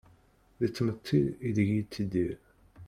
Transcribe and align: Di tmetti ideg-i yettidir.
Di 0.59 0.67
tmetti 0.69 1.21
ideg-i 1.47 1.75
yettidir. 1.77 2.33